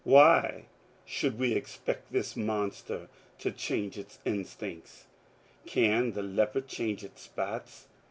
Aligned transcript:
Why 0.03 0.65
should 1.05 1.37
we 1.37 1.53
expect 1.53 2.11
this 2.11 2.35
monster 2.35 3.07
to 3.37 3.51
change 3.51 3.99
its 3.99 4.17
instincts? 4.25 5.05
Can 5.67 6.13
the 6.13 6.23
leopard 6.23 6.67
change 6.67 7.03
its 7.03 7.21
spots 7.21 7.87